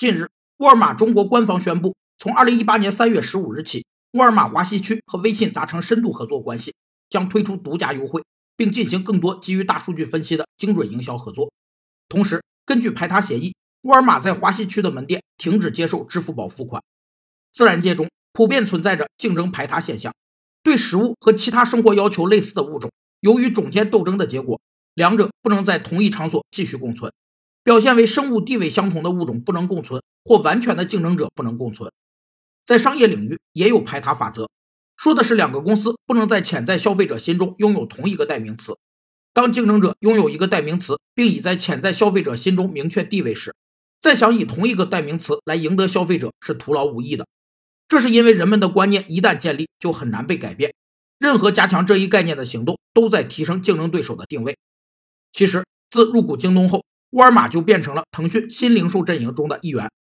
[0.00, 6.74] 近日，沃尔玛中国官方宣布，从二零一八年三月十五日起，沃尔玛华西区和微信达成深度合作关系，
[7.10, 8.24] 将推出独家优惠，
[8.56, 11.52] 并进行更多基于大数据分析的精准营销合作。
[12.08, 16.82] 同时，根据排他协议，沃尔玛在华西区的门店停止接受支付宝付款。
[17.52, 20.14] 自然界中普遍存在着竞争排他现象，
[20.62, 22.90] 对食物和其他生活要求类似的物种，
[23.20, 24.58] 由于种间斗争的结果，
[24.94, 27.12] 两者不能在同一场所继续共存。
[27.62, 31.92] 表现为生物地位相同的物种不能共存，或完全的竞争者不能共存。
[32.64, 34.48] 在商业领域也有排他法则，
[34.96, 38.76] 说的是两个公司不能在潜在消费者心中拥有同一个代名词。
[39.32, 43.54] 当竞争者拥有一个代名词，并已在潜在消费者心中明确地位时，
[44.00, 47.26] 再想以同一个代名词来赢得消费者是徒劳无益的。
[47.88, 50.72] 这是因为人们的观念一旦建立，就很难被改变。
[51.18, 54.56] 任何加强这一概念的行动，都在提升竞争对手的定位。
[55.32, 59.90] 其实，自入股京东后，沃尔玛就变成了腾讯新零售阵营中的一员。